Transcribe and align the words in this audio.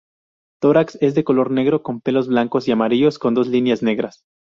Tórax 0.63 0.97
es 0.99 1.13
de 1.13 1.23
color 1.23 1.51
negro 1.51 1.83
con 1.83 2.01
pelos 2.01 2.27
blancos 2.27 2.67
y 2.67 2.71
amarillos 2.71 3.19
con 3.19 3.35
dos 3.35 3.47
líneas 3.47 3.83
negras. 3.83 4.23